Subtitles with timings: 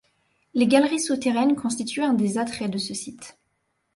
[0.55, 3.37] Les galeries souterraines constituent un des attraits de ce site.